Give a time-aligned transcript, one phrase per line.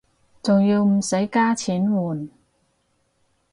[0.41, 2.31] 仲要唔使加錢換